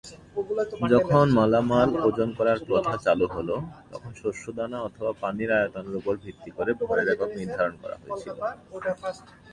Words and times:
যখন 0.93 1.25
মালামাল 1.37 1.89
ওজন 2.07 2.29
করার 2.37 2.59
প্রথা 2.67 2.95
চালু 3.05 3.25
হল, 3.35 3.49
তখন 3.91 4.11
শস্যদানা 4.21 4.77
অথবা 4.87 5.11
পানির 5.21 5.51
আয়তনের 5.57 5.95
ওপর 5.99 6.13
ভিত্তি 6.23 6.49
করে 6.57 6.71
ভরের 6.79 7.07
একক 7.13 7.29
নির্ধারণ 7.39 7.75
করা 7.81 7.95
হয়েছিল। 8.01 8.37